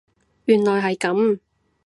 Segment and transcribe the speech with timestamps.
[0.47, 1.39] 原來係咁